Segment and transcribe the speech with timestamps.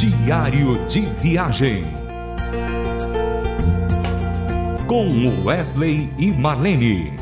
[0.00, 1.84] Diário de Viagem.
[4.86, 7.12] Com Wesley e Marlene.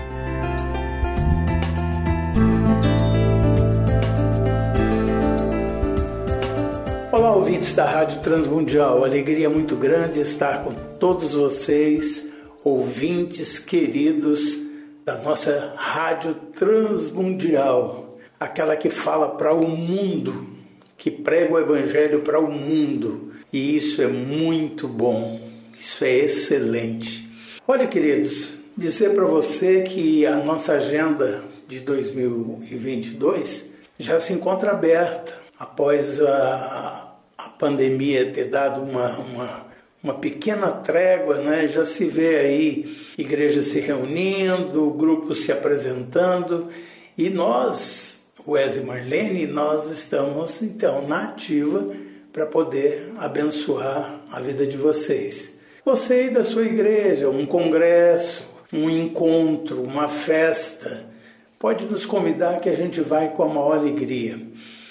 [7.11, 9.03] Olá, ouvintes da Rádio Transmundial.
[9.03, 12.33] Alegria muito grande estar com todos vocês,
[12.63, 14.57] ouvintes queridos
[15.05, 20.58] da nossa Rádio Transmundial, aquela que fala para o mundo,
[20.99, 23.33] que prega o Evangelho para o mundo.
[23.51, 25.41] E isso é muito bom,
[25.79, 27.27] isso é excelente.
[27.67, 35.35] Olha, queridos, dizer para você que a nossa agenda de 2022 já se encontra aberta
[35.59, 37.09] após a
[37.59, 39.67] pandemia ter dado uma, uma,
[40.03, 41.67] uma pequena trégua, né?
[41.67, 46.69] já se vê aí igrejas se reunindo, grupos se apresentando
[47.17, 48.18] e nós,
[48.49, 51.95] Wesley Marlene, nós estamos então na ativa
[52.33, 55.59] para poder abençoar a vida de vocês.
[55.85, 61.05] Você e da sua igreja, um congresso, um encontro, uma festa,
[61.59, 64.41] pode nos convidar que a gente vai com a maior alegria.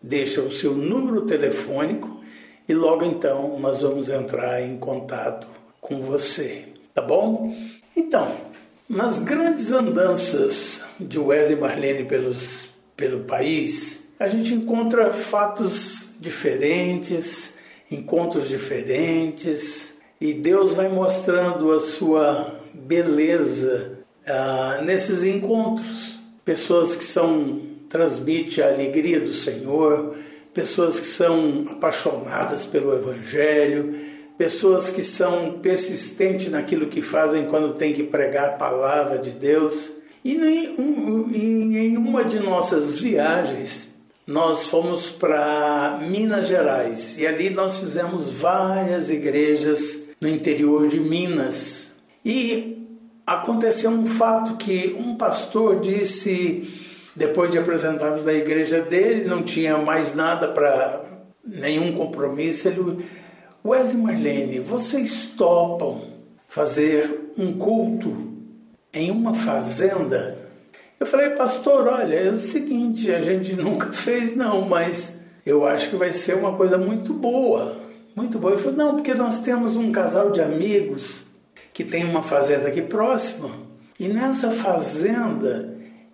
[0.00, 2.21] deixa o seu número telefônico
[2.68, 5.46] e logo então nós vamos entrar em contato
[5.80, 7.54] com você, tá bom?
[7.96, 8.36] Então,
[8.88, 17.54] nas grandes andanças de Wesley Marlene pelos, pelo país, a gente encontra fatos diferentes,
[17.90, 26.20] encontros diferentes e Deus vai mostrando a sua beleza ah, nesses encontros.
[26.44, 30.16] Pessoas que são transmite a alegria do Senhor,
[30.54, 33.94] pessoas que são apaixonadas pelo Evangelho,
[34.36, 39.92] pessoas que são persistentes naquilo que fazem quando tem que pregar a palavra de Deus.
[40.24, 43.88] E em uma de nossas viagens,
[44.26, 51.94] nós fomos para Minas Gerais e ali nós fizemos várias igrejas no interior de Minas.
[52.24, 52.86] E
[53.26, 56.81] aconteceu um fato que um pastor disse,
[57.14, 61.04] depois de apresentado da igreja dele, não tinha mais nada para
[61.44, 63.04] nenhum compromisso, ele
[63.64, 66.02] Wesley Marlene, vocês topam
[66.48, 68.32] fazer um culto
[68.92, 70.36] em uma fazenda?
[70.98, 75.90] Eu falei, pastor, olha, é o seguinte, a gente nunca fez não, mas eu acho
[75.90, 77.76] que vai ser uma coisa muito boa,
[78.16, 78.54] muito boa.
[78.54, 81.26] Ele falou, não, porque nós temos um casal de amigos
[81.72, 83.50] que tem uma fazenda aqui próxima
[83.98, 85.71] e nessa fazenda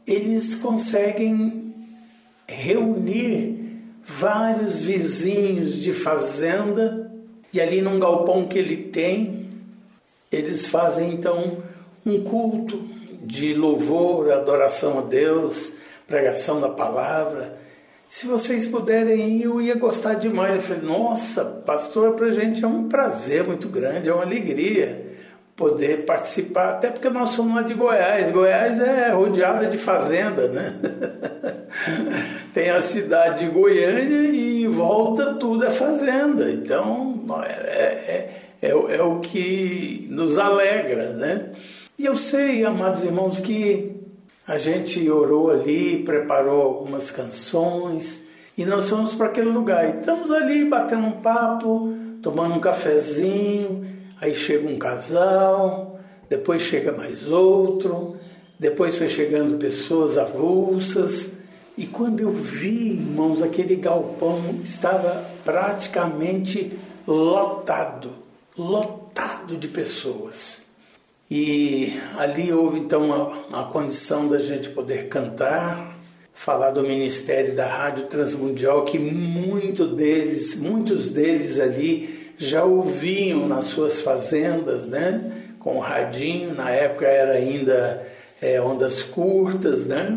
[0.08, 1.74] eles conseguem
[2.48, 7.12] reunir vários vizinhos de fazenda
[7.52, 9.50] e ali num galpão que ele tem,
[10.32, 11.58] eles fazem então
[12.06, 12.82] um culto
[13.22, 15.74] de louvor, adoração a Deus,
[16.06, 17.58] pregação da palavra.
[18.08, 20.54] Se vocês puderem ir, eu ia gostar demais.
[20.54, 25.07] Eu falei, nossa, pastor, para a gente é um prazer muito grande, é uma alegria
[25.58, 28.30] poder participar, até porque nós somos lá de Goiás.
[28.30, 30.72] Goiás é rodeada de fazenda, né?
[32.54, 36.48] Tem a cidade de Goiânia e em volta tudo é fazenda.
[36.48, 41.50] Então é, é, é, é o que nos alegra, né?
[41.98, 43.96] E eu sei, amados irmãos, que
[44.46, 48.25] a gente orou ali, preparou algumas canções
[48.56, 49.84] e nós fomos para aquele lugar.
[49.86, 51.92] E estamos ali batendo um papo,
[52.22, 55.98] tomando um cafezinho, aí chega um casal,
[56.28, 58.16] depois chega mais outro,
[58.58, 61.38] depois foi chegando pessoas avulsas.
[61.76, 66.76] E quando eu vi, irmãos, aquele galpão estava praticamente
[67.06, 68.10] lotado,
[68.56, 70.66] lotado de pessoas.
[71.30, 73.12] E ali houve então
[73.52, 75.96] a, a condição da gente poder cantar,
[76.34, 83.66] falar do ministério da Rádio Transmundial, que muito deles, muitos deles ali já ouviam nas
[83.66, 85.21] suas fazendas, né?
[85.59, 88.06] Com o radinho, na época era ainda
[88.40, 90.17] é, ondas curtas, né?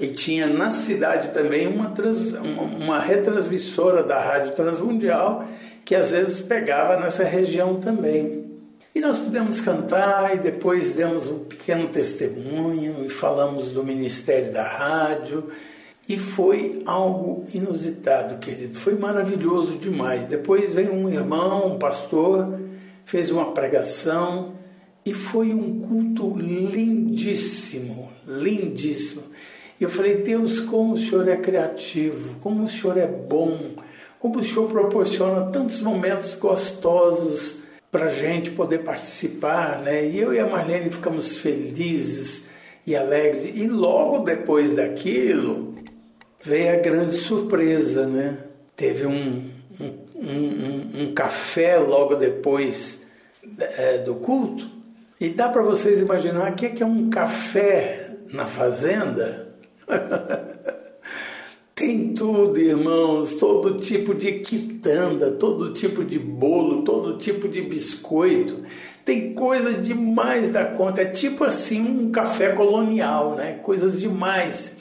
[0.00, 5.46] E tinha na cidade também uma, trans, uma, uma retransmissora da Rádio Transmundial
[5.84, 8.44] que às vezes pegava nessa região também.
[8.94, 14.66] E nós pudemos cantar e depois demos um pequeno testemunho e falamos do ministério da
[14.66, 15.50] rádio.
[16.08, 18.78] E foi algo inusitado, querido.
[18.78, 20.26] Foi maravilhoso demais.
[20.26, 22.58] Depois veio um irmão, um pastor,
[23.04, 24.54] fez uma pregação
[25.04, 29.22] e foi um culto lindíssimo, lindíssimo.
[29.80, 33.58] E eu falei, Deus, como o Senhor é criativo, como o Senhor é bom,
[34.18, 37.60] como o Senhor proporciona tantos momentos gostosos
[37.90, 40.06] para a gente poder participar, né?
[40.06, 42.48] E eu e a Marlene ficamos felizes
[42.86, 43.46] e alegres.
[43.46, 45.69] E logo depois daquilo
[46.42, 48.38] veio a grande surpresa, né?
[48.76, 49.50] Teve um,
[49.80, 53.04] um, um, um café logo depois
[53.58, 54.68] é, do culto.
[55.20, 59.54] E dá para vocês imaginar o que é um café na fazenda?
[61.74, 68.62] Tem tudo, irmãos, todo tipo de quitanda, todo tipo de bolo, todo tipo de biscoito.
[69.02, 73.60] Tem coisa demais da conta, é tipo assim um café colonial, né?
[73.62, 74.76] Coisas demais.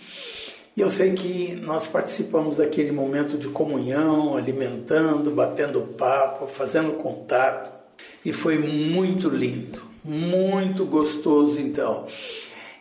[0.79, 7.69] E eu sei que nós participamos daquele momento de comunhão, alimentando, batendo papo, fazendo contato,
[8.23, 12.07] e foi muito lindo, muito gostoso então.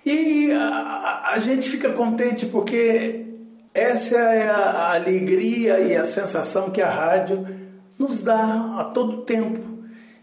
[0.07, 3.27] E a, a gente fica contente porque
[3.75, 7.49] essa é a alegria e a sensação que a rádio
[7.99, 9.59] nos dá a todo tempo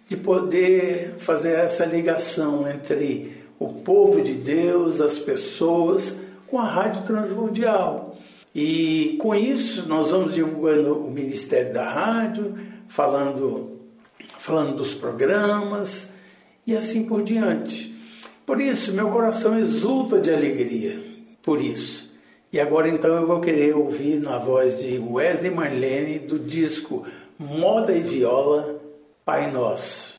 [0.07, 6.23] de poder fazer essa ligação entre o povo de Deus, as pessoas,
[6.55, 8.15] com a Rádio Transmundial.
[8.55, 12.57] E com isso nós vamos divulgando o Ministério da Rádio,
[12.87, 13.81] falando,
[14.39, 16.13] falando dos programas
[16.65, 17.93] e assim por diante.
[18.45, 21.03] Por isso, meu coração exulta de alegria,
[21.43, 22.15] por isso.
[22.53, 27.05] E agora então eu vou querer ouvir na voz de Wesley Marlene do disco
[27.37, 28.79] Moda e Viola,
[29.25, 30.15] Pai Nosso.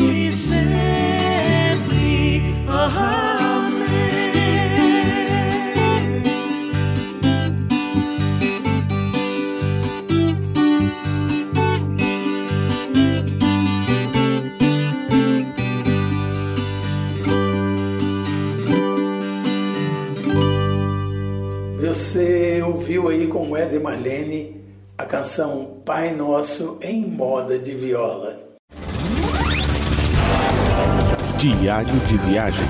[0.00, 1.42] e sempre.
[2.68, 3.68] Ah,
[21.80, 24.61] Você ouviu aí com Wesley Marlene
[25.02, 28.38] a canção Pai Nosso em moda de viola.
[31.36, 32.64] Diário de viagem.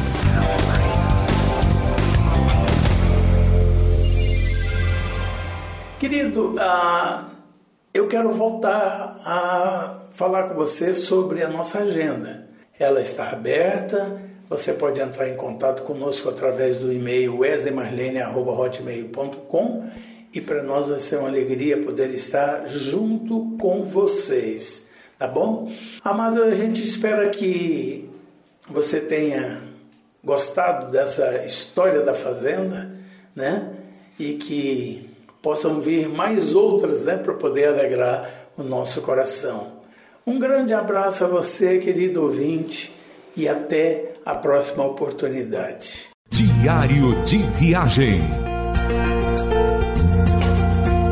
[6.00, 7.28] Querido, ah,
[7.92, 12.48] eu quero voltar a falar com você sobre a nossa agenda.
[12.78, 19.90] Ela está aberta você pode entrar em contato conosco através do e-mail wesleymarlene.hotmail.com
[20.32, 24.86] e para nós vai ser uma alegria poder estar junto com vocês,
[25.18, 25.70] tá bom?
[26.02, 28.08] Amado, a gente espera que
[28.68, 29.60] você tenha
[30.24, 32.90] gostado dessa história da fazenda,
[33.34, 33.70] né?
[34.18, 35.10] E que
[35.42, 39.82] possam vir mais outras, né, para poder alegrar o nosso coração.
[40.24, 42.94] Um grande abraço a você, querido ouvinte,
[43.36, 46.06] e até a próxima oportunidade.
[46.30, 48.20] Diário de Viagem.